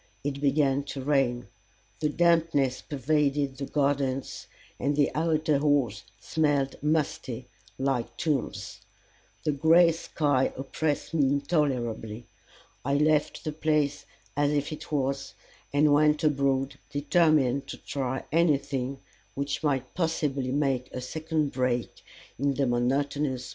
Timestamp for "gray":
9.51-9.91